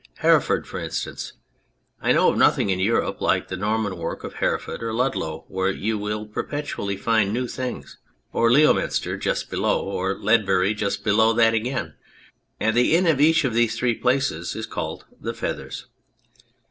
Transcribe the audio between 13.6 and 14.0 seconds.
three